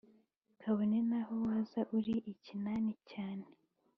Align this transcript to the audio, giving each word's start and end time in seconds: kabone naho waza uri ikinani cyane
kabone 0.61 0.97
naho 1.09 1.33
waza 1.45 1.81
uri 1.97 2.15
ikinani 2.31 2.93
cyane 3.09 3.45